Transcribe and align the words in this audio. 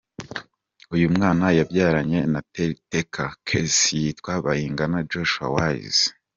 Uyu 0.95 1.07
mwana 1.15 1.45
yabyaranye 1.57 2.19
na 2.31 2.39
Teriteka 2.53 3.23
Kezie, 3.47 4.01
yitwa 4.03 4.33
Bayingana 4.45 4.97
Joshua 5.09 5.47
Wise. 5.55 6.05